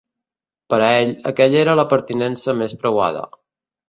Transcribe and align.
Per 0.73 0.77
a 0.85 0.85
ell, 1.01 1.11
aquella 1.31 1.59
era 1.65 1.75
la 1.81 1.85
pertinença 1.91 2.57
més 2.63 2.73
preuada. 2.85 3.23